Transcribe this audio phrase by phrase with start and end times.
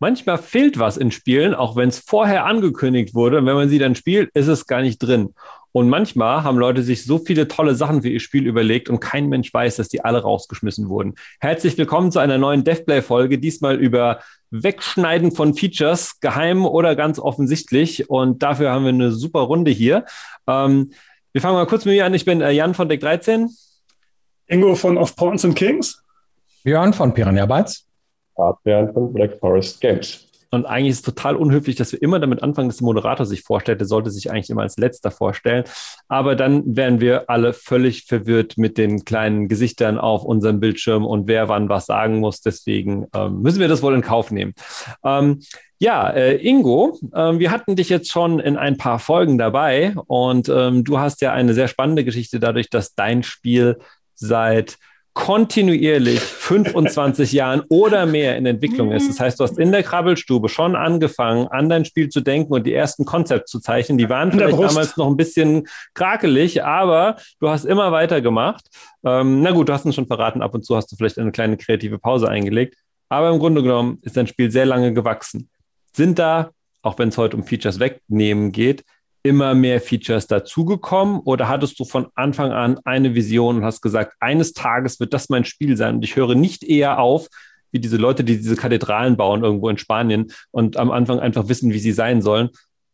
[0.00, 3.38] manchmal fehlt was in Spielen, auch wenn es vorher angekündigt wurde.
[3.38, 5.34] Und wenn man sie dann spielt, ist es gar nicht drin.
[5.72, 9.28] Und manchmal haben Leute sich so viele tolle Sachen für ihr Spiel überlegt und kein
[9.28, 11.14] Mensch weiß, dass die alle rausgeschmissen wurden.
[11.38, 14.18] Herzlich willkommen zu einer neuen DevPlay-Folge, diesmal über
[14.50, 18.10] Wegschneiden von Features, geheim oder ganz offensichtlich.
[18.10, 20.06] Und dafür haben wir eine super Runde hier.
[20.48, 20.90] Ähm,
[21.32, 22.14] wir fangen mal kurz mit mir an.
[22.14, 23.48] Ich bin äh, Jan von Deck 13.
[24.48, 26.02] Ingo von Of Pawns and Kings.
[26.64, 27.89] Björn von Piranha Bytes.
[28.64, 30.30] Bernd von Black Forest Games.
[30.52, 33.42] Und eigentlich ist es total unhöflich, dass wir immer damit anfangen, dass der Moderator sich
[33.42, 33.80] vorstellt.
[33.80, 35.64] Der sollte sich eigentlich immer als letzter vorstellen.
[36.08, 41.28] Aber dann wären wir alle völlig verwirrt mit den kleinen Gesichtern auf unserem Bildschirm und
[41.28, 42.40] wer wann was sagen muss.
[42.40, 44.54] Deswegen ähm, müssen wir das wohl in Kauf nehmen.
[45.04, 45.40] Ähm,
[45.78, 50.48] ja, äh, Ingo, äh, wir hatten dich jetzt schon in ein paar Folgen dabei und
[50.48, 53.78] ähm, du hast ja eine sehr spannende Geschichte dadurch, dass dein Spiel
[54.14, 54.78] seit
[55.12, 59.08] kontinuierlich 25 Jahren oder mehr in Entwicklung ist.
[59.08, 62.64] Das heißt, du hast in der Krabbelstube schon angefangen, an dein Spiel zu denken und
[62.64, 63.98] die ersten Konzepte zu zeichnen.
[63.98, 68.66] Die waren vielleicht damals noch ein bisschen krakelig, aber du hast immer weitergemacht.
[69.04, 71.32] Ähm, na gut, du hast uns schon verraten, ab und zu hast du vielleicht eine
[71.32, 72.76] kleine kreative Pause eingelegt.
[73.08, 75.50] Aber im Grunde genommen ist dein Spiel sehr lange gewachsen.
[75.92, 76.50] Sind da,
[76.82, 78.84] auch wenn es heute um Features wegnehmen geht,
[79.22, 84.16] immer mehr Features dazugekommen oder hattest du von Anfang an eine Vision und hast gesagt,
[84.20, 87.28] eines Tages wird das mein Spiel sein und ich höre nicht eher auf,
[87.72, 91.72] wie diese Leute, die diese Kathedralen bauen irgendwo in Spanien und am Anfang einfach wissen,
[91.72, 92.50] wie sie sein sollen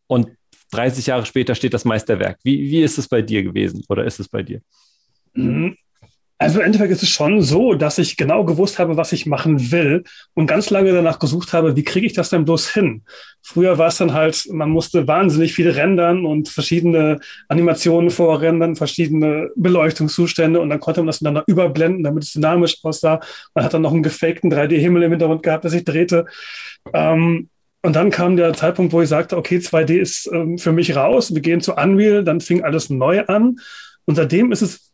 [0.07, 0.29] und
[0.71, 2.39] 30 Jahre später steht das Meisterwerk.
[2.43, 4.61] Wie, wie ist es bei dir gewesen oder ist es bei dir?
[6.39, 9.71] Also im Endeffekt ist es schon so, dass ich genau gewusst habe, was ich machen
[9.71, 10.03] will
[10.35, 13.03] und ganz lange danach gesucht habe, wie kriege ich das denn bloß hin?
[13.41, 19.49] Früher war es dann halt, man musste wahnsinnig viel rendern und verschiedene Animationen vorrendern, verschiedene
[19.55, 23.19] Beleuchtungszustände und dann konnte man das dann überblenden, damit es dynamisch aussah.
[23.55, 26.27] Man hat dann noch einen gefakten 3D-Himmel im Hintergrund gehabt, der sich drehte.
[26.93, 27.49] Ähm,
[27.81, 31.33] und dann kam der Zeitpunkt, wo ich sagte, okay, 2D ist ähm, für mich raus,
[31.33, 33.59] wir gehen zu Unreal, dann fing alles neu an.
[34.05, 34.86] Und seitdem ist es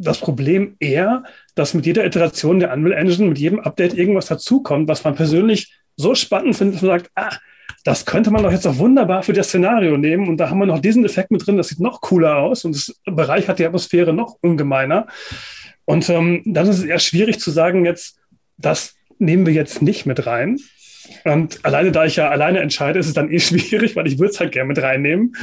[0.00, 1.24] das Problem eher,
[1.54, 5.74] dass mit jeder Iteration der Unreal Engine, mit jedem Update irgendwas dazukommt, was man persönlich
[5.96, 7.36] so spannend findet, dass man sagt, ah,
[7.84, 10.28] das könnte man doch jetzt auch wunderbar für das Szenario nehmen.
[10.28, 12.74] Und da haben wir noch diesen Effekt mit drin, das sieht noch cooler aus und
[12.74, 15.06] das bereichert die Atmosphäre noch ungemeiner.
[15.84, 18.18] Und ähm, dann ist es eher schwierig zu sagen, jetzt,
[18.58, 20.58] das nehmen wir jetzt nicht mit rein.
[21.24, 24.32] Und alleine, da ich ja alleine entscheide, ist es dann eh schwierig, weil ich würde
[24.32, 25.34] es halt gerne mit reinnehmen.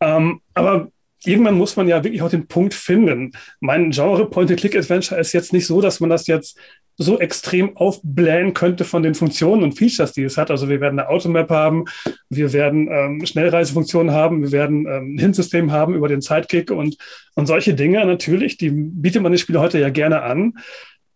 [0.00, 0.90] Ähm, aber
[1.24, 3.32] irgendwann muss man ja wirklich auch den Punkt finden.
[3.60, 6.58] Mein Genre Point-and-Click-Adventure ist jetzt nicht so, dass man das jetzt
[7.00, 10.50] so extrem aufblähen könnte von den Funktionen und Features, die es hat.
[10.50, 11.84] Also wir werden eine Automap haben,
[12.28, 16.96] wir werden ähm, Schnellreisefunktionen haben, wir werden ähm, ein Hint-System haben über den Sidekick und,
[17.36, 20.54] und solche Dinge natürlich, die bietet man den Spieler heute ja gerne an.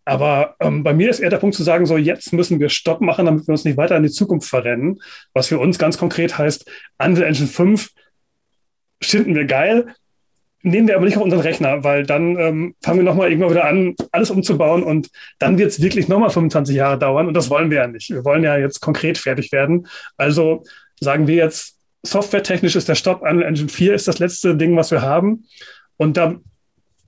[0.04, 3.00] Aber ähm, bei mir ist eher der Punkt zu sagen, so jetzt müssen wir Stopp
[3.00, 5.00] machen, damit wir uns nicht weiter in die Zukunft verrennen.
[5.32, 7.90] Was für uns ganz konkret heißt, Unreal Engine 5
[9.02, 9.94] finden wir geil,
[10.62, 13.64] nehmen wir aber nicht auf unseren Rechner, weil dann ähm, fangen wir nochmal irgendwann wieder
[13.64, 17.70] an, alles umzubauen und dann wird es wirklich nochmal 25 Jahre dauern und das wollen
[17.70, 18.10] wir ja nicht.
[18.10, 19.88] Wir wollen ja jetzt konkret fertig werden.
[20.16, 20.64] Also
[21.00, 24.90] sagen wir jetzt, softwaretechnisch ist der Stopp, Unreal Engine 4 ist das letzte Ding, was
[24.90, 25.44] wir haben
[25.96, 26.36] und da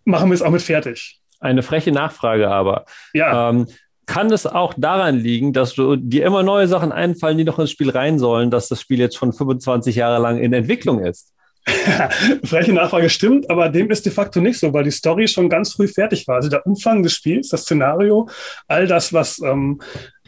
[0.05, 1.21] machen wir es auch mit fertig.
[1.41, 2.87] Eine freche Nachfrage aber.
[3.13, 3.51] Ja.
[3.51, 3.67] Ähm,
[4.07, 7.71] kann es auch daran liegen, dass du dir immer neue Sachen einfallen, die noch ins
[7.71, 11.34] Spiel rein sollen, dass das Spiel jetzt schon 25 Jahre lang in Entwicklung ist?
[12.45, 15.73] Freche Nachfrage stimmt, aber dem ist de facto nicht so, weil die Story schon ganz
[15.73, 16.37] früh fertig war.
[16.37, 18.29] Also der Umfang des Spiels, das Szenario,
[18.69, 19.81] all das, was, ähm,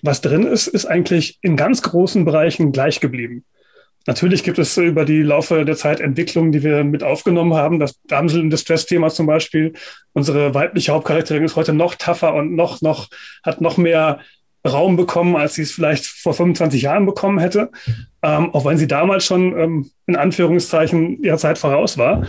[0.02, 3.44] was drin ist, ist eigentlich in ganz großen Bereichen gleich geblieben.
[4.06, 7.80] Natürlich gibt es über die Laufe der Zeit Entwicklungen, die wir mit aufgenommen haben.
[7.80, 9.72] Das Damsel in Distress-Thema zum Beispiel.
[10.12, 13.08] Unsere weibliche Hauptcharakterin ist heute noch tougher und noch, noch,
[13.42, 14.20] hat noch mehr
[14.66, 17.70] Raum bekommen, als sie es vielleicht vor 25 Jahren bekommen hätte,
[18.22, 22.26] ähm, auch wenn sie damals schon ähm, in Anführungszeichen ihrer Zeit voraus war.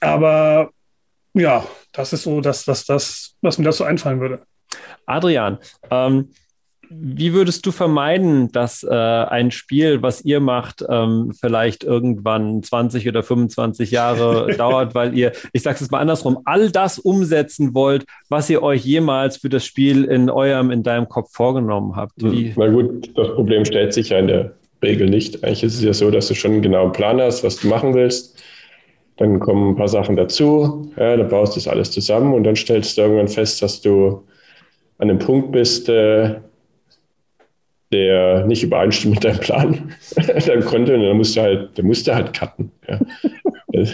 [0.00, 0.70] Aber
[1.34, 4.42] ja, das ist so das, das, das was mir dazu einfallen würde.
[5.06, 5.58] Adrian,
[5.90, 6.30] ähm,
[6.90, 13.08] wie würdest du vermeiden, dass äh, ein Spiel, was ihr macht, ähm, vielleicht irgendwann 20
[13.08, 18.04] oder 25 Jahre dauert, weil ihr, ich sage es mal andersrum, all das umsetzen wollt,
[18.28, 22.22] was ihr euch jemals für das Spiel in eurem, in deinem Kopf vorgenommen habt?
[22.22, 22.54] Hm, wie?
[22.56, 25.42] Na gut, das Problem stellt sich ja in der Regel nicht.
[25.44, 27.94] Eigentlich ist es ja so, dass du schon einen genauen Plan hast, was du machen
[27.94, 28.42] willst.
[29.16, 32.54] Dann kommen ein paar Sachen dazu, ja, dann baust du das alles zusammen und dann
[32.54, 34.24] stellst du irgendwann fest, dass du
[34.98, 36.36] an einem Punkt bist, äh,
[37.96, 39.94] der nicht übereinstimmt mit deinem Plan,
[40.46, 42.70] deinem Konto, und dann musst du halt, dann musst du halt cutten.
[42.88, 43.00] Ja.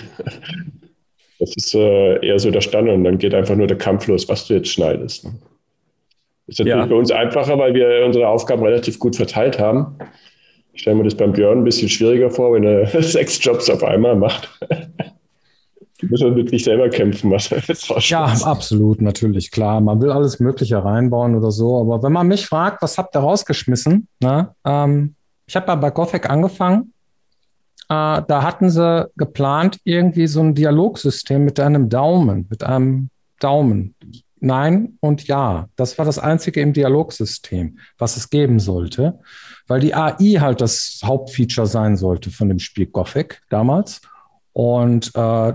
[1.39, 4.29] Das ist äh, eher so der Stand und dann geht einfach nur der Kampf los,
[4.29, 5.25] was du jetzt schneidest.
[5.25, 5.33] Ne?
[6.47, 6.87] Ist natürlich ja.
[6.87, 9.99] für uns einfacher, weil wir unsere Aufgaben relativ gut verteilt haben.
[10.73, 13.83] Ich stelle mir das beim Björn ein bisschen schwieriger vor, wenn er sechs Jobs auf
[13.83, 14.49] einmal macht.
[16.03, 19.81] Du musst man wirklich selber kämpfen, was jetzt Ja, absolut, natürlich, klar.
[19.81, 21.81] Man will alles Mögliche reinbauen oder so.
[21.81, 24.09] Aber wenn man mich fragt, was habt ihr rausgeschmissen?
[24.21, 24.53] Ne?
[24.65, 25.15] Ähm,
[25.47, 26.93] ich habe ja bei Gothic angefangen.
[27.89, 33.09] Äh, da hatten sie geplant, irgendwie so ein Dialogsystem mit einem Daumen, mit einem
[33.39, 33.95] Daumen.
[34.41, 35.69] Nein und ja.
[35.77, 39.21] Das war das einzige im Dialogsystem, was es geben sollte,
[39.69, 44.01] weil die AI halt das Hauptfeature sein sollte von dem Spiel Gothic damals.
[44.53, 45.53] Und äh,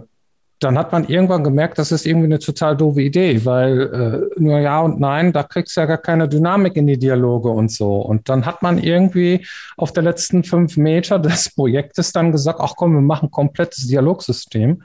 [0.59, 4.59] dann hat man irgendwann gemerkt, das ist irgendwie eine total doofe Idee, weil äh, nur
[4.59, 7.98] Ja und Nein, da kriegst du ja gar keine Dynamik in die Dialoge und so.
[7.98, 9.45] Und dann hat man irgendwie
[9.77, 14.83] auf der letzten fünf Meter des Projektes dann gesagt, ach komm, wir machen komplettes Dialogsystem.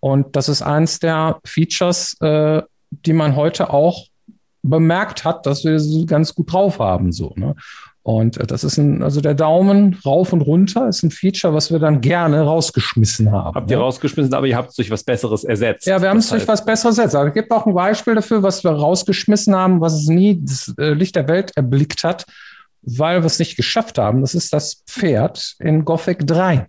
[0.00, 4.06] Und das ist eins der Features, äh, die man heute auch
[4.62, 7.12] bemerkt hat, dass wir sie ganz gut drauf haben.
[7.12, 7.54] So, ne?
[8.02, 11.70] Und äh, das ist ein, also der Daumen rauf und runter ist ein Feature, was
[11.70, 13.54] wir dann gerne rausgeschmissen haben.
[13.54, 13.82] Habt ihr ja?
[13.82, 15.86] rausgeschmissen, aber ihr habt es durch was Besseres ersetzt.
[15.86, 17.14] Ja, wir haben es durch was Besseres ersetzt.
[17.14, 20.74] Also es gibt auch ein Beispiel dafür, was wir rausgeschmissen haben, was es nie das
[20.78, 22.26] äh, Licht der Welt erblickt hat,
[22.82, 24.20] weil wir es nicht geschafft haben.
[24.20, 26.66] Das ist das Pferd in Gothic 3.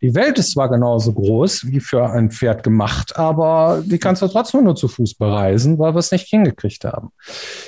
[0.00, 4.28] Die Welt ist zwar genauso groß wie für ein Pferd gemacht, aber die kannst du
[4.28, 7.10] trotzdem nur zu Fuß bereisen, weil wir es nicht hingekriegt haben.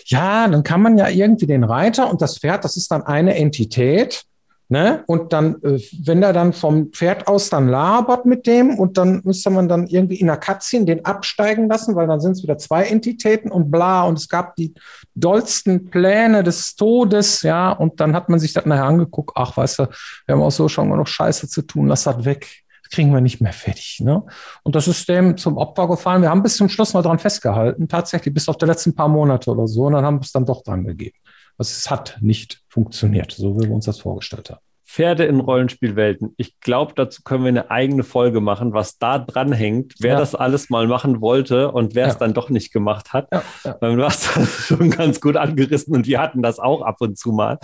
[0.07, 3.37] Ja, dann kann man ja irgendwie den Reiter und das Pferd, das ist dann eine
[3.37, 4.25] Entität.
[4.72, 5.02] Ne?
[5.08, 9.20] Und dann, äh, wenn der dann vom Pferd aus dann labert mit dem und dann
[9.25, 12.56] müsste man dann irgendwie in der Cutscene den absteigen lassen, weil dann sind es wieder
[12.56, 14.72] zwei Entitäten und bla und es gab die
[15.17, 19.81] dollsten Pläne des Todes, ja, und dann hat man sich das nachher angeguckt, ach, weißt
[19.81, 19.87] du,
[20.26, 22.46] wir haben auch so schon noch Scheiße zu tun, lass das weg,
[22.84, 24.22] das kriegen wir nicht mehr fertig, ne?
[24.62, 26.22] Und das ist dem zum Opfer gefallen.
[26.22, 29.50] Wir haben bis zum Schluss mal dran festgehalten, tatsächlich bis auf die letzten paar Monate
[29.50, 31.17] oder so, und dann haben wir es dann doch dran gegeben.
[31.61, 34.61] Es hat nicht funktioniert, so wie wir uns das vorgestellt haben.
[34.91, 36.35] Pferde in Rollenspielwelten.
[36.37, 40.19] Ich glaube, dazu können wir eine eigene Folge machen, was da dran hängt, wer ja.
[40.19, 42.12] das alles mal machen wollte und wer ja.
[42.12, 43.29] es dann doch nicht gemacht hat.
[43.62, 47.17] Ja, du hast das schon ganz gut angerissen und wir hatten das auch ab und
[47.17, 47.59] zu mal.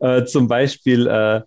[0.00, 1.42] Äh, zum Beispiel äh,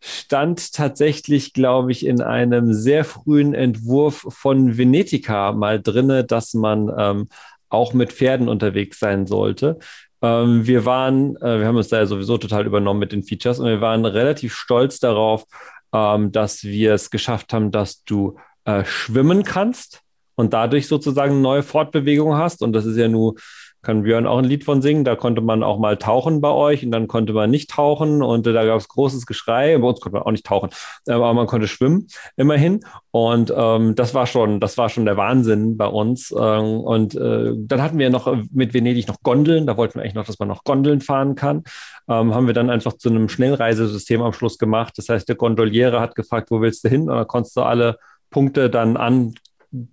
[0.00, 6.90] stand tatsächlich, glaube ich, in einem sehr frühen Entwurf von Venetica mal drinne, dass man
[6.98, 7.28] ähm,
[7.68, 9.78] auch mit Pferden unterwegs sein sollte.
[10.24, 13.58] Ähm, wir waren, äh, wir haben uns da ja sowieso total übernommen mit den Features
[13.58, 15.44] und wir waren relativ stolz darauf,
[15.92, 20.00] ähm, dass wir es geschafft haben, dass du äh, schwimmen kannst
[20.34, 22.62] und dadurch sozusagen neue Fortbewegung hast.
[22.62, 23.34] Und das ist ja nur
[23.84, 25.04] kann Björn auch ein Lied von singen.
[25.04, 28.46] Da konnte man auch mal tauchen bei euch und dann konnte man nicht tauchen und
[28.46, 29.78] äh, da gab es großes Geschrei.
[29.78, 30.70] Bei uns konnte man auch nicht tauchen,
[31.06, 32.80] aber man konnte schwimmen immerhin.
[33.10, 36.34] Und ähm, das war schon, das war schon der Wahnsinn bei uns.
[36.36, 39.66] Ähm, und äh, dann hatten wir noch mit Venedig noch Gondeln.
[39.66, 41.62] Da wollten wir eigentlich noch, dass man noch Gondeln fahren kann.
[42.08, 44.94] Ähm, haben wir dann einfach zu einem Schnellreisesystem am Schluss gemacht.
[44.96, 47.02] Das heißt, der Gondoliere hat gefragt, wo willst du hin?
[47.02, 47.98] Und dann konntest du alle
[48.30, 49.34] Punkte dann an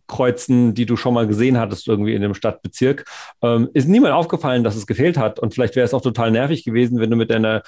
[0.07, 3.06] kreuzen, die du schon mal gesehen hattest irgendwie in dem Stadtbezirk.
[3.42, 5.39] Ähm, ist niemand aufgefallen, dass es gefehlt hat.
[5.39, 7.63] Und vielleicht wäre es auch total nervig gewesen, wenn du mit deiner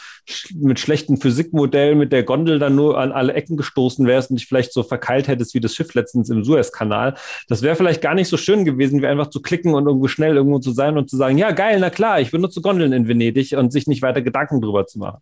[0.55, 4.47] mit schlechten Physikmodell mit der Gondel dann nur an alle Ecken gestoßen wärst und dich
[4.47, 7.15] vielleicht so verkeilt hättest wie das Schiff letztens im Suezkanal.
[7.47, 10.35] Das wäre vielleicht gar nicht so schön gewesen, wie einfach zu klicken und irgendwo schnell
[10.35, 13.55] irgendwo zu sein und zu sagen, ja geil, na klar, ich benutze Gondeln in Venedig
[13.57, 15.21] und sich nicht weiter Gedanken drüber zu machen.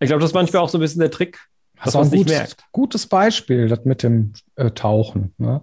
[0.00, 1.38] Ich glaube, das ist manchmal auch so ein bisschen der Trick,
[1.84, 5.34] das ist ein gutes, gutes Beispiel, das mit dem äh, Tauchen.
[5.38, 5.62] Ne?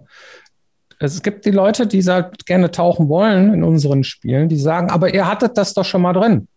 [1.12, 5.12] Es gibt die Leute, die halt gerne tauchen wollen in unseren Spielen, die sagen, aber
[5.12, 6.48] ihr hattet das doch schon mal drin.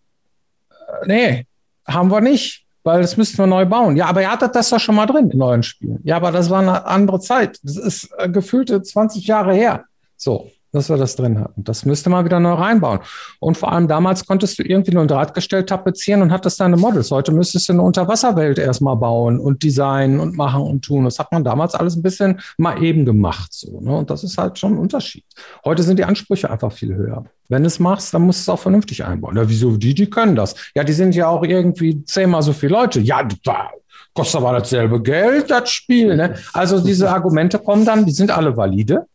[0.70, 1.46] Äh, nee,
[1.86, 3.96] haben wir nicht, weil das müssten wir neu bauen.
[3.96, 6.00] Ja, aber ihr hattet das doch schon mal drin in euren Spielen.
[6.04, 7.60] Ja, aber das war eine andere Zeit.
[7.64, 9.86] Das ist äh, gefühlte 20 Jahre her.
[10.16, 11.64] So dass wir das drin hatten.
[11.64, 13.00] Das müsste man wieder neu reinbauen.
[13.40, 17.12] Und vor allem damals konntest du irgendwie nur ein Drahtgestell tapezieren und hattest deine Models.
[17.12, 21.06] Heute müsstest du eine Unterwasserwelt erstmal bauen und designen und machen und tun.
[21.06, 23.54] Das hat man damals alles ein bisschen mal eben gemacht.
[23.54, 23.96] So, ne?
[23.96, 25.24] Und das ist halt schon ein Unterschied.
[25.66, 27.26] Heute sind die Ansprüche einfach viel höher.
[27.50, 29.38] Wenn du es machst, dann musst du es auch vernünftig einbauen.
[29.38, 29.78] Ja, wieso?
[29.78, 30.56] Die, die können das.
[30.76, 33.00] Ja, die sind ja auch irgendwie zehnmal so viele Leute.
[33.00, 33.70] Ja, da
[34.14, 36.16] kostet aber dasselbe Geld, das Spiel.
[36.16, 36.36] Ne?
[36.52, 39.06] Also diese Argumente kommen dann, die sind alle valide.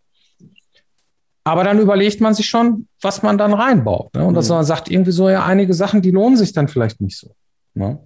[1.45, 4.15] Aber dann überlegt man sich schon, was man dann reinbaut.
[4.15, 4.25] Ne?
[4.25, 4.57] Und dass mhm.
[4.57, 7.35] man sagt, irgendwie so, ja, einige Sachen, die lohnen sich dann vielleicht nicht so.
[7.75, 7.99] Ne?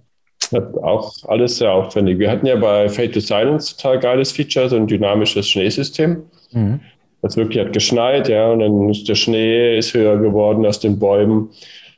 [0.81, 2.19] Auch alles sehr aufwendig.
[2.19, 6.23] Wir hatten ja bei Fate to Silence total geiles Feature, so ein dynamisches Schneesystem.
[6.51, 6.79] Mhm.
[7.21, 10.99] Das wirklich hat geschneit, ja, und dann ist der Schnee ist höher geworden aus den
[10.99, 11.49] Bäumen,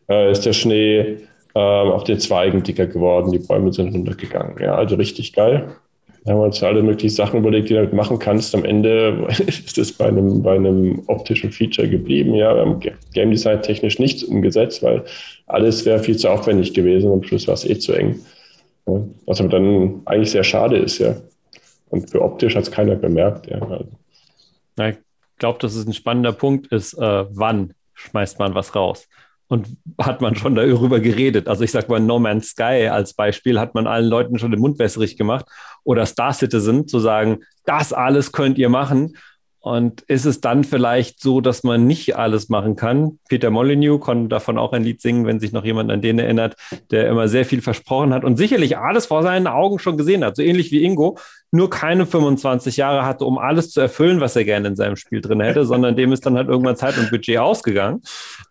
[0.10, 1.17] äh, ist der Schnee
[1.53, 4.55] äh, auf den Zweigen dicker geworden, die Bäume sind runtergegangen.
[4.60, 5.75] Ja, also richtig geil.
[6.25, 8.53] Da haben wir uns alle möglichen Sachen überlegt, die du damit machen kannst.
[8.53, 12.35] Am Ende ist es bei einem, bei einem optischen Feature geblieben.
[12.35, 12.79] Ja, wir haben
[13.13, 15.03] Game Design technisch nichts umgesetzt, weil
[15.47, 17.11] alles wäre viel zu aufwendig gewesen.
[17.11, 18.19] Am Schluss war es eh zu eng.
[19.25, 21.15] Was aber dann eigentlich sehr schade ist, ja.
[21.89, 23.47] Und für optisch hat es keiner bemerkt.
[23.47, 23.79] Ja.
[24.77, 24.97] ja ich
[25.38, 29.07] glaube, dass es ein spannender Punkt ist, äh, wann schmeißt man was raus?
[29.50, 31.48] Und hat man schon darüber geredet.
[31.48, 34.62] Also ich sage mal No Man's Sky als Beispiel hat man allen Leuten schon den
[34.62, 35.46] Mund wässrig gemacht
[35.84, 39.18] oder Star Citizen zu sagen, das alles könnt ihr machen
[39.62, 43.20] und ist es dann vielleicht so, dass man nicht alles machen kann?
[43.27, 46.56] Peter Molyneux konnte davon auch ein Lied singen, wenn sich noch jemand an den erinnert,
[46.91, 50.36] der immer sehr viel versprochen hat und sicherlich alles vor seinen Augen schon gesehen hat.
[50.36, 51.18] So ähnlich wie Ingo,
[51.51, 55.22] nur keine 25 Jahre hatte, um alles zu erfüllen, was er gerne in seinem Spiel
[55.22, 58.01] drin hätte, sondern dem ist dann halt irgendwann Zeit und Budget ausgegangen.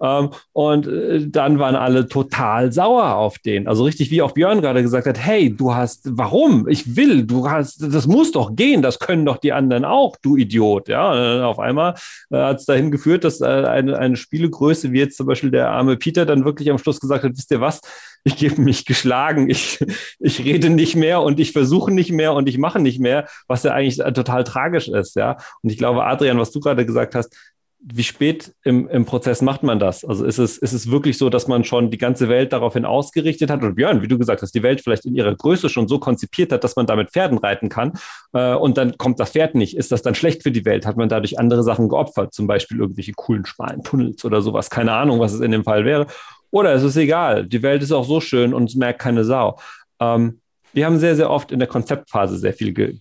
[0.03, 3.69] Ähm, und äh, dann waren alle total sauer auf den.
[3.69, 6.69] Also richtig, wie auch Björn gerade gesagt hat, hey, du hast, warum?
[6.69, 10.37] Ich will, du hast, das muss doch gehen, das können doch die anderen auch, du
[10.37, 10.89] Idiot.
[10.89, 11.95] Ja, auf einmal
[12.31, 15.71] äh, hat es dahin geführt, dass äh, eine, eine Spielegröße, wie jetzt zum Beispiel der
[15.71, 17.81] arme Peter, dann wirklich am Schluss gesagt hat, wisst ihr was,
[18.29, 19.79] ich gebe mich geschlagen, ich,
[20.19, 23.63] ich rede nicht mehr und ich versuche nicht mehr und ich mache nicht mehr, was
[23.63, 25.37] ja eigentlich total tragisch ist, ja.
[25.63, 27.35] Und ich glaube, Adrian, was du gerade gesagt hast,
[27.81, 30.05] wie spät im, im Prozess macht man das?
[30.05, 33.51] Also ist es, ist es wirklich so, dass man schon die ganze Welt daraufhin ausgerichtet
[33.51, 33.63] hat?
[33.63, 36.53] Und Björn, wie du gesagt hast, die Welt vielleicht in ihrer Größe schon so konzipiert
[36.53, 37.93] hat, dass man damit Pferden reiten kann
[38.33, 39.77] äh, und dann kommt das Pferd nicht.
[39.77, 40.87] Ist das dann schlecht für die Welt?
[40.87, 42.35] Hat man dadurch andere Sachen geopfert?
[42.35, 44.71] Zum Beispiel irgendwelche coolen schmalen Tunnels oder sowas?
[44.71, 46.09] Keine Ahnung, was es in dem Fall wäre.
[46.51, 47.47] Oder es ist egal.
[47.47, 49.59] Die Welt ist auch so schön und es merkt keine Sau.
[50.01, 50.41] Ähm,
[50.73, 52.99] wir haben sehr, sehr oft in der Konzeptphase sehr viel ge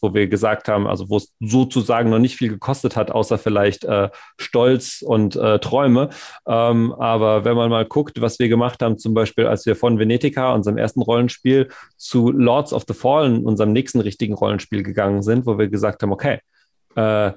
[0.00, 3.84] wo wir gesagt haben, also wo es sozusagen noch nicht viel gekostet hat, außer vielleicht
[3.84, 6.10] äh, Stolz und äh, Träume.
[6.46, 9.98] Ähm, aber wenn man mal guckt, was wir gemacht haben, zum Beispiel, als wir von
[9.98, 15.46] Venetica, unserem ersten Rollenspiel, zu Lords of the Fallen, unserem nächsten richtigen Rollenspiel gegangen sind,
[15.46, 16.40] wo wir gesagt haben, okay,
[16.96, 17.32] äh,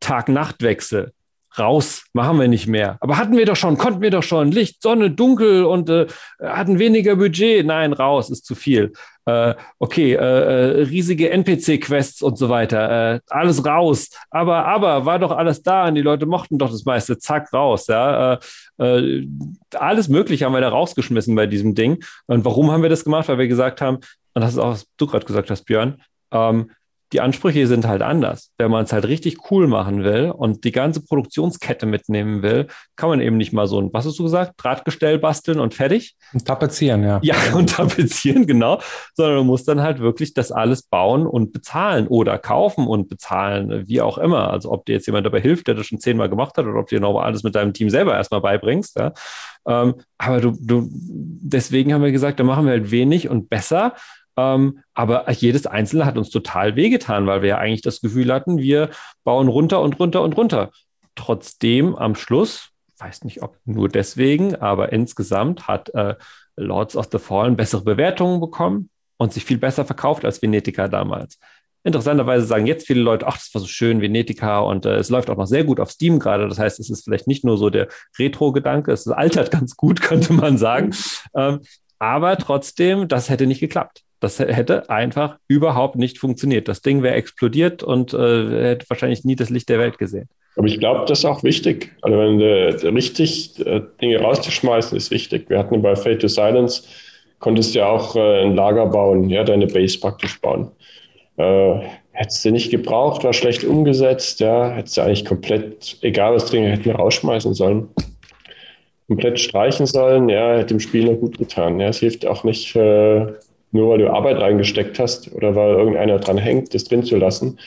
[0.00, 1.12] Tag-Nacht-Wechsel,
[1.58, 2.96] raus, machen wir nicht mehr.
[3.00, 4.52] Aber hatten wir doch schon, konnten wir doch schon.
[4.52, 6.06] Licht, Sonne, dunkel und äh,
[6.40, 7.66] hatten weniger Budget.
[7.66, 8.92] Nein, raus, ist zu viel.
[9.24, 13.14] Äh, okay, äh, äh riesige NPC-Quests und so weiter.
[13.14, 14.10] Äh, alles raus.
[14.30, 17.18] Aber, aber, war doch alles da und die Leute mochten doch das meiste.
[17.18, 17.86] Zack, raus.
[17.88, 18.38] Ja.
[18.78, 19.26] Äh,
[19.74, 22.04] alles Mögliche haben wir da rausgeschmissen bei diesem Ding.
[22.26, 23.28] Und warum haben wir das gemacht?
[23.28, 23.98] Weil wir gesagt haben,
[24.34, 26.70] und das ist auch, was du gerade gesagt hast, Björn, ähm,
[27.12, 28.50] die Ansprüche sind halt anders.
[28.58, 33.08] Wenn man es halt richtig cool machen will und die ganze Produktionskette mitnehmen will, kann
[33.08, 36.16] man eben nicht mal so ein, was hast du gesagt, Drahtgestell basteln und fertig?
[36.32, 37.20] Und tapezieren, ja.
[37.22, 38.80] Ja, und tapezieren, genau.
[39.14, 43.86] Sondern du musst dann halt wirklich das alles bauen und bezahlen oder kaufen und bezahlen,
[43.86, 44.50] wie auch immer.
[44.50, 46.88] Also ob dir jetzt jemand dabei hilft, der das schon zehnmal gemacht hat oder ob
[46.88, 48.98] du dir noch alles mit deinem Team selber erstmal beibringst.
[48.98, 49.12] Ja.
[49.66, 53.94] Ähm, aber du, du, deswegen haben wir gesagt, da machen wir halt wenig und besser
[54.36, 58.58] ähm, aber jedes Einzelne hat uns total wehgetan, weil wir ja eigentlich das Gefühl hatten,
[58.58, 58.90] wir
[59.24, 60.70] bauen runter und runter und runter.
[61.14, 66.14] Trotzdem am Schluss, weiß nicht ob nur deswegen, aber insgesamt hat äh,
[66.56, 71.38] Lords of the Fallen bessere Bewertungen bekommen und sich viel besser verkauft als Venetica damals.
[71.84, 75.30] Interessanterweise sagen jetzt viele Leute, ach, das war so schön, Venetica und äh, es läuft
[75.30, 76.48] auch noch sehr gut auf Steam gerade.
[76.48, 77.88] Das heißt, es ist vielleicht nicht nur so der
[78.18, 80.94] Retro-Gedanke, es altert ganz gut, könnte man sagen.
[81.34, 81.60] Ähm,
[81.98, 84.02] aber trotzdem, das hätte nicht geklappt.
[84.20, 86.68] Das hätte einfach überhaupt nicht funktioniert.
[86.68, 90.28] Das Ding wäre explodiert und äh, hätte wahrscheinlich nie das Licht der Welt gesehen.
[90.56, 91.94] Aber ich glaube, das ist auch wichtig.
[92.00, 95.50] Also wenn du richtig äh, Dinge rauszuschmeißen, ist wichtig.
[95.50, 96.84] Wir hatten bei Fate to Silence,
[97.40, 100.70] konntest du ja auch äh, ein Lager bauen, ja, deine Base praktisch bauen.
[101.36, 101.80] Äh,
[102.12, 106.64] hättest du nicht gebraucht, war schlecht umgesetzt, ja, hättest du eigentlich komplett, egal was drin,
[106.64, 107.88] hätten wir rausschmeißen sollen.
[109.08, 111.78] Komplett streichen sollen, ja, hätte dem Spiel noch gut getan.
[111.78, 113.26] Ja, es hilft auch nicht, äh,
[113.72, 117.58] nur weil du Arbeit reingesteckt hast oder weil irgendeiner dran hängt, das drin zu lassen.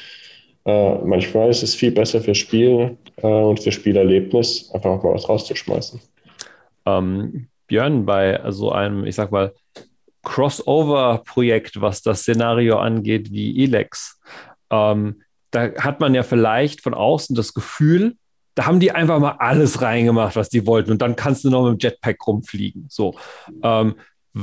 [0.66, 5.14] Äh, manchmal ist es viel besser für Spiel äh, und für Spielerlebnis, einfach auch mal
[5.14, 6.02] was rauszuschmeißen.
[6.86, 9.54] Ähm, Björn, bei so einem, ich sag mal,
[10.24, 14.20] Crossover-Projekt, was das Szenario angeht, wie Elex,
[14.70, 18.16] ähm, da hat man ja vielleicht von außen das Gefühl,
[18.56, 20.92] da haben die einfach mal alles reingemacht, was die wollten.
[20.92, 22.88] Und dann kannst du noch mit dem Jetpack rumfliegen.
[22.90, 23.16] So.
[23.64, 23.96] Ähm,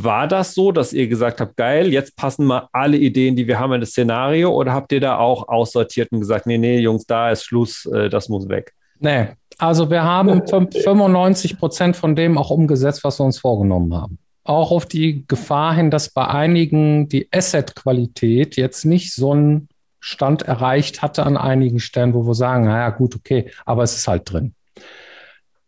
[0.03, 3.59] war das so, dass ihr gesagt habt, geil, jetzt passen mal alle Ideen, die wir
[3.59, 4.51] haben in das Szenario?
[4.51, 8.09] Oder habt ihr da auch aussortiert und gesagt, nee, nee, Jungs, da ist Schluss, äh,
[8.09, 8.75] das muss weg?
[8.99, 14.19] Nee, also wir haben 95 Prozent von dem auch umgesetzt, was wir uns vorgenommen haben.
[14.45, 20.43] Auch auf die Gefahr hin, dass bei einigen die Asset-Qualität jetzt nicht so einen Stand
[20.43, 24.31] erreicht hatte an einigen Stellen, wo wir sagen, naja, gut, okay, aber es ist halt
[24.31, 24.55] drin.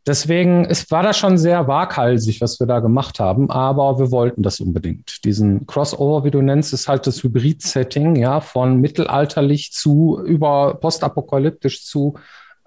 [0.06, 4.42] Deswegen es war das schon sehr waghalsig, was wir da gemacht haben, aber wir wollten
[4.42, 5.24] das unbedingt.
[5.24, 11.84] Diesen Crossover, wie du nennst, ist halt das Hybrid-Setting, ja, von mittelalterlich zu über postapokalyptisch
[11.84, 12.14] zu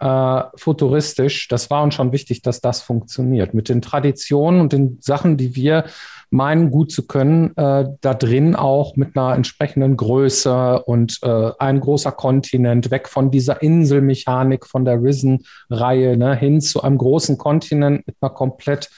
[0.02, 1.48] äh, futuristisch.
[1.48, 3.54] Das war uns schon wichtig, dass das funktioniert.
[3.54, 5.86] Mit den Traditionen und den Sachen, die wir
[6.32, 11.80] meinen, gut zu können, äh, da drin auch mit einer entsprechenden Größe und äh, ein
[11.80, 18.08] großer Kontinent, weg von dieser Inselmechanik von der Risen-Reihe ne, hin zu einem großen Kontinent
[18.08, 18.90] mit einer komplett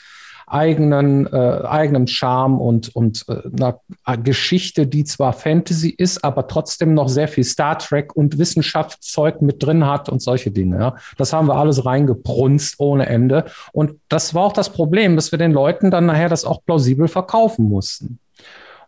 [0.47, 3.79] eigenen, äh, eigenem Charme und, und äh, einer
[4.23, 9.63] Geschichte, die zwar Fantasy ist, aber trotzdem noch sehr viel Star Trek und Wissenschaftszeug mit
[9.63, 10.79] drin hat und solche Dinge.
[10.79, 10.95] Ja.
[11.17, 13.45] Das haben wir alles reingebrunst ohne Ende.
[13.71, 17.07] Und das war auch das Problem, dass wir den Leuten dann nachher das auch plausibel
[17.07, 18.19] verkaufen mussten.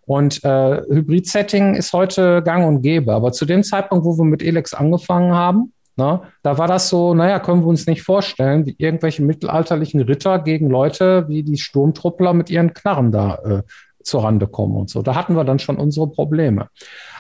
[0.06, 3.14] Und äh, Hybrid-Setting ist heute gang und gäbe.
[3.14, 7.14] Aber zu dem Zeitpunkt, wo wir mit Elex angefangen haben, na, da war das so,
[7.14, 12.34] naja, können wir uns nicht vorstellen, wie irgendwelche mittelalterlichen Ritter gegen Leute wie die Sturmtruppler
[12.34, 13.64] mit ihren Knarren da äh,
[14.04, 15.02] zurande kommen und so.
[15.02, 16.68] Da hatten wir dann schon unsere Probleme.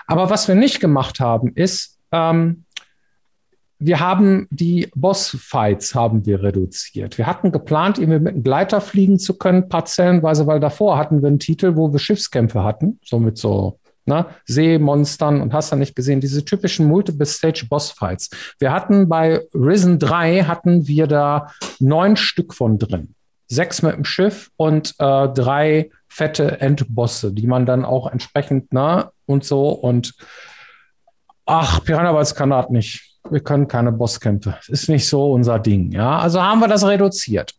[0.07, 2.65] Aber was wir nicht gemacht haben, ist, ähm,
[3.79, 7.17] wir haben die Bossfights haben wir reduziert.
[7.17, 11.27] Wir hatten geplant, irgendwie mit einem Gleiter fliegen zu können, parzellenweise, weil davor hatten wir
[11.27, 15.95] einen Titel, wo wir Schiffskämpfe hatten, so mit so ne, Seemonstern und hast du nicht
[15.95, 18.29] gesehen, diese typischen Multiple-Stage-Boss-Fights.
[18.59, 23.15] Wir hatten bei Risen 3 hatten wir da neun Stück von drin.
[23.47, 29.09] Sechs mit dem Schiff und äh, drei fette Endbosse, die man dann auch entsprechend, ne,
[29.25, 30.13] und so und
[31.45, 33.17] ach, Piranha kann das nicht.
[33.29, 34.57] Wir können keine Bosskämpfe.
[34.67, 36.19] Ist nicht so unser Ding, ja.
[36.19, 37.55] Also haben wir das reduziert.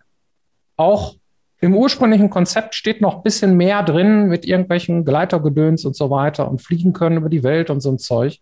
[0.76, 1.16] Auch
[1.60, 6.50] im ursprünglichen Konzept steht noch ein bisschen mehr drin mit irgendwelchen Gleitergedöns und so weiter
[6.50, 8.40] und fliegen können über die Welt und so ein Zeug.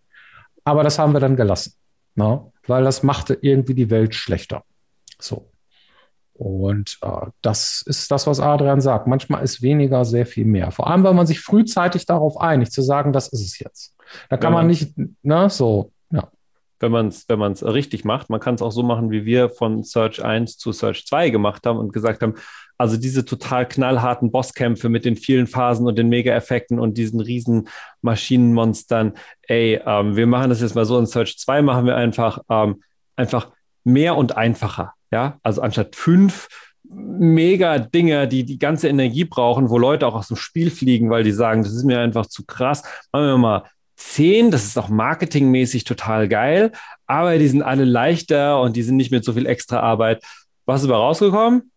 [0.63, 1.73] Aber das haben wir dann gelassen,
[2.15, 2.41] ne?
[2.67, 4.63] weil das machte irgendwie die Welt schlechter.
[5.19, 5.49] So.
[6.33, 9.07] Und äh, das ist das, was Adrian sagt.
[9.07, 10.71] Manchmal ist weniger sehr viel mehr.
[10.71, 13.95] Vor allem, weil man sich frühzeitig darauf einigt, zu sagen, das ist es jetzt.
[14.29, 14.59] Da kann ja.
[14.59, 14.93] man nicht,
[15.23, 16.29] ne, so, ja.
[16.79, 19.83] Wenn man es wenn richtig macht, man kann es auch so machen, wie wir von
[19.83, 22.35] Search 1 zu Search 2 gemacht haben und gesagt haben,
[22.77, 27.69] also diese total knallharten Bosskämpfe mit den vielen Phasen und den Mega-Effekten und diesen riesen
[28.01, 29.13] Maschinenmonstern.
[29.43, 32.81] Ey, ähm, wir machen das jetzt mal so in Search 2 machen wir einfach, ähm,
[33.15, 33.51] einfach
[33.83, 34.93] mehr und einfacher.
[35.11, 36.49] Ja, also anstatt fünf
[36.89, 41.23] mega Dinge, die die ganze Energie brauchen, wo Leute auch aus dem Spiel fliegen, weil
[41.23, 42.83] die sagen, das ist mir einfach zu krass.
[43.11, 43.63] Machen wir mal
[43.95, 46.71] zehn, das ist auch marketingmäßig total geil,
[47.07, 50.23] aber die sind alle leichter und die sind nicht mit so viel extra Arbeit.
[50.65, 51.71] Was ist dabei rausgekommen?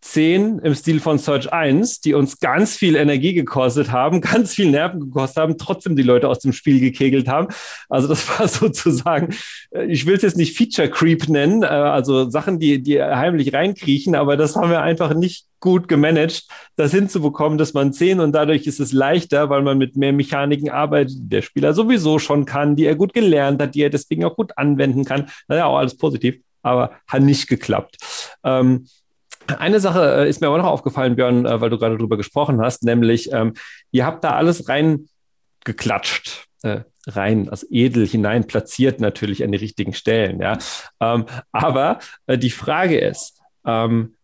[0.00, 4.70] 10 im Stil von Search 1, die uns ganz viel Energie gekostet haben, ganz viel
[4.70, 7.48] Nerven gekostet haben, trotzdem die Leute aus dem Spiel gekegelt haben.
[7.88, 9.34] Also das war sozusagen,
[9.70, 13.52] äh, ich will es jetzt nicht Feature Creep nennen, äh, also Sachen, die, die heimlich
[13.52, 18.32] reinkriechen, aber das haben wir einfach nicht gut gemanagt, das hinzubekommen, dass man 10 und
[18.32, 22.44] dadurch ist es leichter, weil man mit mehr Mechaniken arbeitet, die der Spieler sowieso schon
[22.44, 25.28] kann, die er gut gelernt hat, die er deswegen auch gut anwenden kann.
[25.48, 27.96] Naja, auch alles positiv, aber hat nicht geklappt.
[28.44, 28.86] Ähm,
[29.58, 32.60] eine Sache äh, ist mir aber noch aufgefallen, Björn, äh, weil du gerade drüber gesprochen
[32.60, 33.54] hast, nämlich ähm,
[33.90, 39.94] ihr habt da alles reingeklatscht, äh, rein, also edel hinein platziert natürlich an die richtigen
[39.94, 40.58] Stellen, ja.
[41.00, 44.14] Ähm, aber äh, die Frage ist, ähm,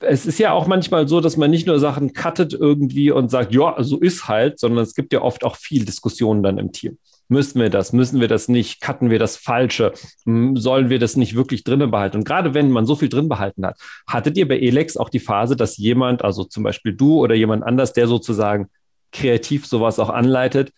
[0.00, 3.52] es ist ja auch manchmal so, dass man nicht nur Sachen cuttet irgendwie und sagt,
[3.52, 6.98] ja, so ist halt, sondern es gibt ja oft auch viel Diskussionen dann im Team.
[7.28, 7.92] Müssen wir das?
[7.92, 8.80] Müssen wir das nicht?
[8.80, 9.92] Cutten wir das Falsche?
[10.24, 12.18] Sollen wir das nicht wirklich drinnen behalten?
[12.18, 15.20] Und gerade wenn man so viel drin behalten hat, hattet ihr bei Elex auch die
[15.20, 18.68] Phase, dass jemand, also zum Beispiel du oder jemand anders, der sozusagen
[19.12, 20.72] kreativ sowas auch anleitet,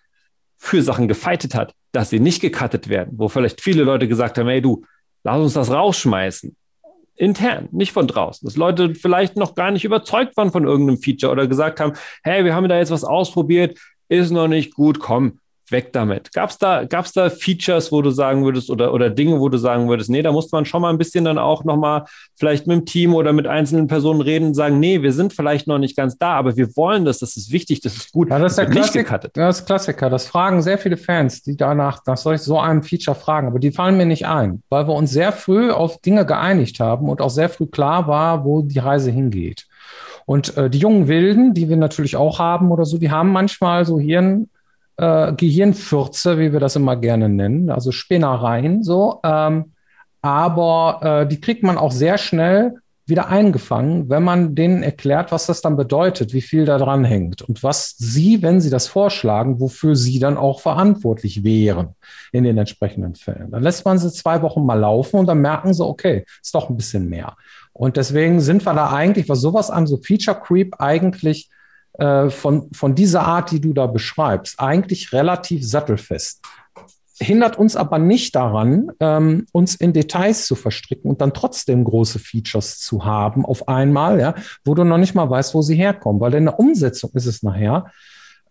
[0.56, 4.48] für Sachen gefeitet hat, dass sie nicht gecuttet werden, wo vielleicht viele Leute gesagt haben,
[4.48, 4.84] hey du,
[5.24, 6.54] lass uns das rausschmeißen.
[7.14, 8.46] Intern, nicht von draußen.
[8.46, 12.44] Dass Leute vielleicht noch gar nicht überzeugt waren von irgendeinem Feature oder gesagt haben, hey,
[12.44, 15.39] wir haben da jetzt was ausprobiert, ist noch nicht gut, komm,
[15.72, 16.32] weg damit.
[16.32, 19.58] Gab es da, gab's da Features, wo du sagen würdest, oder, oder Dinge, wo du
[19.58, 22.04] sagen würdest, nee, da muss man schon mal ein bisschen dann auch nochmal
[22.38, 25.66] vielleicht mit dem Team oder mit einzelnen Personen reden und sagen, nee, wir sind vielleicht
[25.66, 28.30] noch nicht ganz da, aber wir wollen das, das ist wichtig, das ist gut.
[28.30, 29.18] Ja, das ist der Klassiker.
[29.18, 30.10] Das ist Klassiker.
[30.10, 33.96] Das fragen sehr viele Fans, die danach nach so einem Feature fragen, aber die fallen
[33.96, 37.48] mir nicht ein, weil wir uns sehr früh auf Dinge geeinigt haben und auch sehr
[37.48, 39.66] früh klar war, wo die Reise hingeht.
[40.26, 43.84] Und äh, die jungen Wilden, die wir natürlich auch haben oder so, die haben manchmal
[43.84, 44.48] so Hirn,
[45.00, 49.20] äh, Gehirnfürze, wie wir das immer gerne nennen, also Spinnereien so.
[49.24, 49.72] Ähm,
[50.20, 52.74] aber äh, die kriegt man auch sehr schnell
[53.06, 57.42] wieder eingefangen, wenn man denen erklärt, was das dann bedeutet, wie viel da dran hängt
[57.42, 61.96] und was sie, wenn sie das vorschlagen, wofür sie dann auch verantwortlich wären
[62.30, 63.50] in den entsprechenden Fällen.
[63.50, 66.70] Dann lässt man sie zwei Wochen mal laufen und dann merken sie, okay, ist doch
[66.70, 67.36] ein bisschen mehr.
[67.72, 71.50] Und deswegen sind wir da eigentlich, was sowas an, so Feature Creep eigentlich
[72.00, 76.40] äh, von, von dieser Art, die du da beschreibst, eigentlich relativ sattelfest
[77.22, 82.18] hindert uns aber nicht daran, ähm, uns in Details zu verstricken und dann trotzdem große
[82.18, 84.34] Features zu haben auf einmal, ja,
[84.64, 86.20] wo du noch nicht mal weißt, wo sie herkommen.
[86.20, 87.92] Weil in der Umsetzung ist es nachher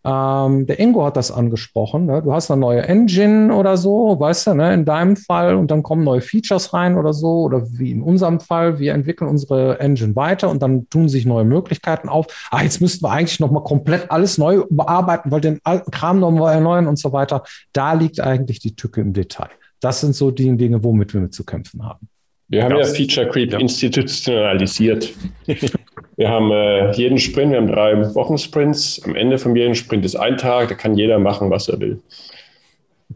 [0.05, 2.05] ähm, der Ingo hat das angesprochen.
[2.05, 2.21] Ne?
[2.21, 4.73] Du hast eine neue Engine oder so, weißt du, ne?
[4.73, 8.39] in deinem Fall, und dann kommen neue Features rein oder so, oder wie in unserem
[8.39, 12.47] Fall, wir entwickeln unsere Engine weiter und dann tun sich neue Möglichkeiten auf.
[12.51, 16.53] Ah, jetzt müssten wir eigentlich nochmal komplett alles neu bearbeiten, weil den alten Kram nochmal
[16.53, 17.43] erneuern und so weiter.
[17.73, 19.49] Da liegt eigentlich die Tücke im Detail.
[19.81, 22.09] Das sind so die Dinge, womit wir mit zu kämpfen haben.
[22.49, 23.59] Wir haben ja Feature Creep ja.
[23.59, 25.13] institutionalisiert.
[26.17, 29.01] wir haben äh, jeden Sprint, wir haben drei Wochensprints.
[29.05, 32.01] Am Ende von jedem Sprint ist ein Tag, da kann jeder machen, was er will.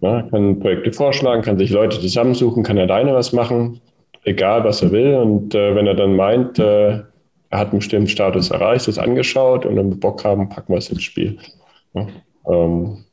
[0.01, 3.81] Ja, kann Projekte vorschlagen, kann sich Leute zusammensuchen, kann alleine was machen,
[4.23, 5.15] egal was er will.
[5.15, 7.01] Und äh, wenn er dann meint, äh,
[7.49, 10.77] er hat einen bestimmten Status erreicht, ist angeschaut und wenn wir Bock haben, packen wir
[10.77, 11.37] es ins Spiel.
[11.93, 12.07] Ja,
[12.47, 13.05] ähm,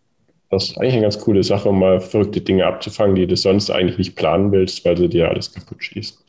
[0.51, 3.71] das ist eigentlich eine ganz coole Sache, um mal verrückte Dinge abzufangen, die du sonst
[3.71, 6.25] eigentlich nicht planen willst, weil du dir alles kaputt schießt.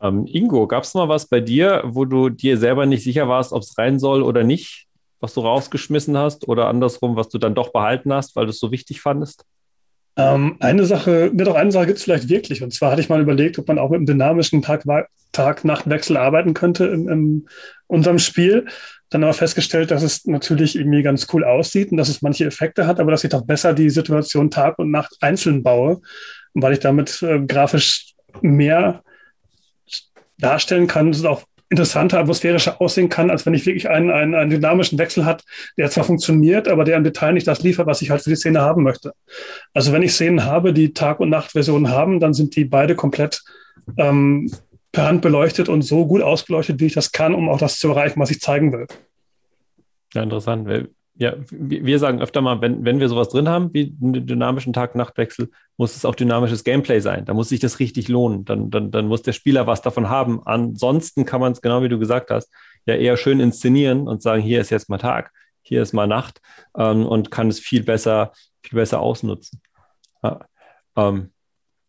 [0.00, 3.52] Ähm, Ingo, gab es mal was bei dir, wo du dir selber nicht sicher warst,
[3.52, 4.86] ob es rein soll oder nicht,
[5.20, 8.60] was du rausgeschmissen hast oder andersrum, was du dann doch behalten hast, weil du es
[8.60, 9.44] so wichtig fandest?
[10.16, 12.62] Ähm, eine Sache, mir doch eine Sache gibt es vielleicht wirklich.
[12.62, 16.86] Und zwar hatte ich mal überlegt, ob man auch mit einem dynamischen Tag-Nacht-Wechsel arbeiten könnte
[16.86, 17.48] in, in
[17.86, 18.66] unserem Spiel.
[19.12, 22.86] Dann aber festgestellt, dass es natürlich irgendwie ganz cool aussieht und dass es manche Effekte
[22.86, 26.00] hat, aber dass ich doch besser die Situation Tag und Nacht einzeln baue,
[26.54, 29.02] weil ich damit äh, grafisch mehr
[30.38, 34.34] darstellen kann, dass es auch interessanter, atmosphärischer aussehen kann, als wenn ich wirklich einen, einen,
[34.34, 35.44] einen dynamischen Wechsel hat,
[35.76, 38.36] der zwar funktioniert, aber der im Detail nicht das liefert, was ich halt für die
[38.36, 39.12] Szene haben möchte.
[39.74, 43.42] Also wenn ich Szenen habe, die Tag- und Nacht-Versionen haben, dann sind die beide komplett
[43.98, 44.50] ähm,
[44.92, 47.88] per Hand beleuchtet und so gut ausgeleuchtet, wie ich das kann, um auch das zu
[47.88, 48.86] erreichen, was ich zeigen will.
[50.14, 50.68] Ja, interessant.
[51.14, 55.50] Ja, wir sagen öfter mal, wenn, wenn wir sowas drin haben, wie einen dynamischen Tag-Nacht-Wechsel,
[55.76, 57.24] muss es auch dynamisches Gameplay sein.
[57.24, 58.44] Da muss sich das richtig lohnen.
[58.44, 60.42] Dann, dann, dann muss der Spieler was davon haben.
[60.44, 62.50] Ansonsten kann man es, genau wie du gesagt hast,
[62.86, 66.40] ja eher schön inszenieren und sagen, hier ist jetzt mal Tag, hier ist mal Nacht
[66.76, 69.60] ähm, und kann es viel besser, viel besser ausnutzen.
[70.22, 70.40] Ja.
[70.96, 71.30] Ähm,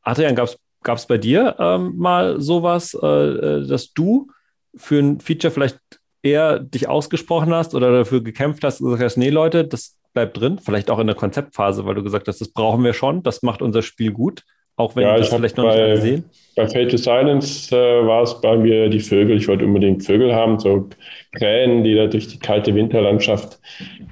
[0.01, 4.29] Adrian, gab es Gab es bei dir ähm, mal sowas, äh, äh, dass du
[4.75, 5.79] für ein Feature vielleicht
[6.21, 10.37] eher dich ausgesprochen hast oder dafür gekämpft hast und gesagt hast, nee, Leute, das bleibt
[10.37, 13.43] drin, vielleicht auch in der Konzeptphase, weil du gesagt hast, das brauchen wir schon, das
[13.43, 14.43] macht unser Spiel gut.
[14.75, 16.23] Auch wenn ja, das vielleicht noch bei, nicht gesehen.
[16.55, 19.37] Bei Fate to Silence äh, war es bei mir die Vögel.
[19.37, 20.89] Ich wollte unbedingt Vögel haben, so
[21.33, 23.59] Krähen, die da durch die kalte Winterlandschaft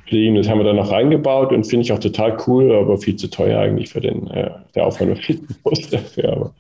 [0.07, 0.35] fliegen.
[0.35, 3.29] Das haben wir dann noch reingebaut und finde ich auch total cool, aber viel zu
[3.29, 5.19] teuer eigentlich für den, äh, der Aufwand
[5.63, 6.31] muss dafür.
[6.31, 6.53] Aber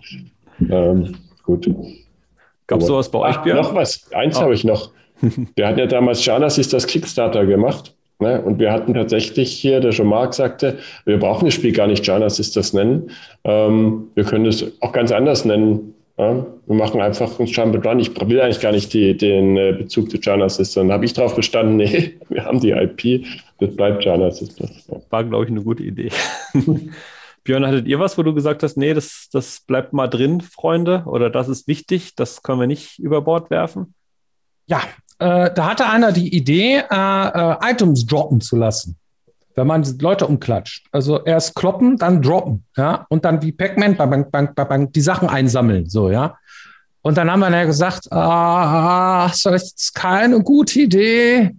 [0.69, 1.69] ähm, gut.
[2.65, 3.57] Gab es sowas bei euch, Björn?
[3.57, 4.11] Noch was.
[4.13, 4.41] Eins oh.
[4.41, 4.91] habe ich noch.
[5.55, 7.95] Wir hatten ja damals Genesis das Kickstarter gemacht.
[8.21, 8.41] Ne?
[8.41, 12.05] Und wir hatten tatsächlich hier, der schon Marc sagte, wir brauchen das Spiel gar nicht
[12.05, 13.09] Jana Sisters nennen.
[13.43, 15.95] Ähm, wir können es auch ganz anders nennen.
[16.17, 16.45] Ja?
[16.67, 17.99] Wir machen einfach ein Jump Run.
[17.99, 20.75] Ich will eigentlich gar nicht die, den äh, Bezug zu Jana Sisters.
[20.75, 23.25] Dann habe ich darauf bestanden, nee, wir haben die IP,
[23.59, 24.87] das bleibt Jana Sisters.
[25.09, 26.11] War, glaube ich, eine gute Idee.
[27.43, 31.03] Björn, hattet ihr was, wo du gesagt hast, nee, das, das bleibt mal drin, Freunde,
[31.07, 33.95] oder das ist wichtig, das können wir nicht über Bord werfen?
[34.67, 34.81] Ja,
[35.21, 38.97] äh, da hatte einer die Idee, äh, äh, Items droppen zu lassen.
[39.53, 40.87] Wenn man Leute umklatscht.
[40.91, 45.29] Also erst kloppen, dann droppen, ja, und dann wie Pac-Man bang, bang, bang, die Sachen
[45.29, 46.37] einsammeln, so, ja.
[47.03, 51.51] Und dann haben wir ja gesagt, ah, das ist keine gute Idee.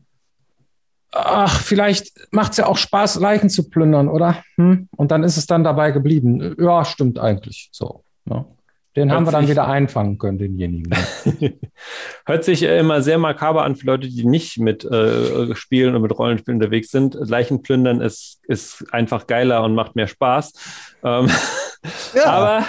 [1.13, 4.43] Ach, vielleicht macht es ja auch Spaß, Leichen zu plündern, oder?
[4.57, 4.89] Hm?
[4.97, 6.57] Und dann ist es dann dabei geblieben.
[6.59, 7.69] Ja, stimmt eigentlich.
[7.73, 8.03] So.
[8.25, 8.47] Ja.
[8.95, 10.95] Den Hört haben wir dann wieder einfangen können, denjenigen.
[12.27, 16.19] Hört sich immer sehr makaber an für Leute, die nicht mit äh, Spielen und mit
[16.19, 17.15] Rollenspielen unterwegs sind.
[17.15, 20.53] Leichenplündern ist, ist einfach geiler und macht mehr Spaß.
[21.05, 21.31] Ähm,
[22.15, 22.25] ja.
[22.27, 22.67] Aber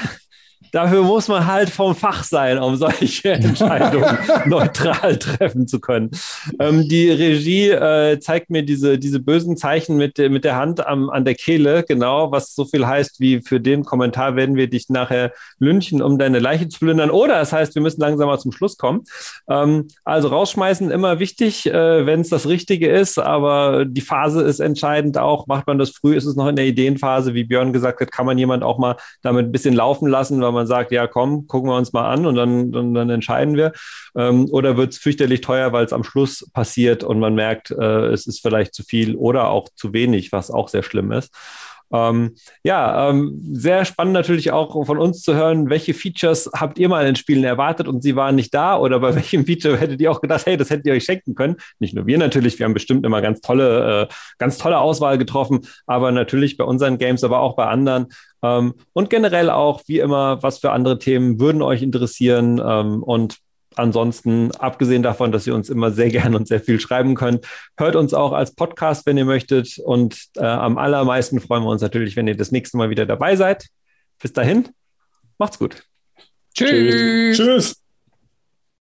[0.73, 6.11] Dafür muss man halt vom Fach sein, um solche Entscheidungen neutral treffen zu können.
[6.59, 11.09] Ähm, die Regie äh, zeigt mir diese, diese bösen Zeichen mit, mit der Hand am,
[11.09, 14.89] an der Kehle, genau, was so viel heißt wie für den Kommentar werden wir dich
[14.89, 17.09] nachher lynchen, um deine Leiche zu plündern.
[17.09, 19.03] Oder es das heißt, wir müssen langsam mal zum Schluss kommen.
[19.47, 24.59] Ähm, also rausschmeißen immer wichtig, äh, wenn es das Richtige ist, aber die Phase ist
[24.59, 25.45] entscheidend auch.
[25.45, 28.25] Macht man das früh, ist es noch in der Ideenphase, wie Björn gesagt hat, kann
[28.25, 31.47] man jemand auch mal damit ein bisschen laufen lassen, weil man man sagt, ja komm,
[31.47, 33.73] gucken wir uns mal an und dann, dann, dann entscheiden wir?
[34.15, 38.07] Ähm, oder wird es fürchterlich teuer, weil es am Schluss passiert und man merkt, äh,
[38.07, 41.33] es ist vielleicht zu viel oder auch zu wenig, was auch sehr schlimm ist.
[41.93, 46.89] Ähm, ja, ähm, sehr spannend natürlich auch von uns zu hören, welche Features habt ihr
[46.89, 50.11] mal in Spielen erwartet und sie waren nicht da oder bei welchem Feature hättet ihr
[50.11, 51.57] auch gedacht, hey, das hättet ihr euch schenken können.
[51.79, 55.67] Nicht nur wir natürlich, wir haben bestimmt immer ganz tolle, äh, ganz tolle Auswahl getroffen,
[55.85, 58.07] aber natürlich bei unseren Games, aber auch bei anderen.
[58.41, 63.37] Ähm, und generell auch, wie immer, was für andere Themen würden euch interessieren ähm, und
[63.75, 67.45] ansonsten, abgesehen davon, dass ihr uns immer sehr gerne und sehr viel schreiben könnt,
[67.77, 69.77] hört uns auch als Podcast, wenn ihr möchtet.
[69.79, 73.35] Und äh, am allermeisten freuen wir uns natürlich, wenn ihr das nächste Mal wieder dabei
[73.35, 73.67] seid.
[74.21, 74.69] Bis dahin,
[75.37, 75.83] macht's gut.
[76.55, 77.37] Tschüss.
[77.37, 77.82] Tschüss.